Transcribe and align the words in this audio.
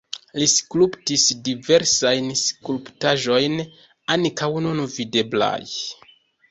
Li 0.43 0.45
skulptis 0.53 1.25
diversajn 1.49 2.31
skulptaĵojn, 2.45 3.63
ankaŭ 4.19 4.53
nun 4.67 4.85
videblaj. 4.99 5.59